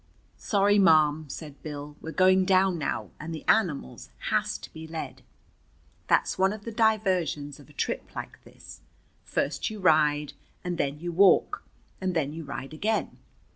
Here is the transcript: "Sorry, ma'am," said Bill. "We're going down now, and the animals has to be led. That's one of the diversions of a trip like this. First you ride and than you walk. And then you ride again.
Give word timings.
"Sorry, 0.39 0.79
ma'am," 0.79 1.25
said 1.29 1.61
Bill. 1.61 1.95
"We're 2.01 2.11
going 2.11 2.43
down 2.43 2.79
now, 2.79 3.11
and 3.19 3.35
the 3.35 3.45
animals 3.47 4.09
has 4.31 4.57
to 4.57 4.73
be 4.73 4.87
led. 4.87 5.21
That's 6.07 6.39
one 6.39 6.51
of 6.53 6.63
the 6.63 6.71
diversions 6.71 7.59
of 7.59 7.69
a 7.69 7.73
trip 7.73 8.15
like 8.15 8.43
this. 8.43 8.81
First 9.25 9.69
you 9.69 9.79
ride 9.79 10.33
and 10.63 10.79
than 10.79 10.99
you 10.99 11.11
walk. 11.11 11.61
And 12.01 12.15
then 12.15 12.33
you 12.33 12.43
ride 12.43 12.73
again. 12.73 13.19